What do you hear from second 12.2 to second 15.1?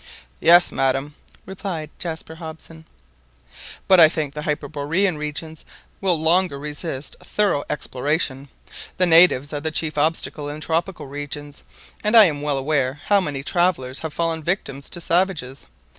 am well aware how many travellers have fallen victims to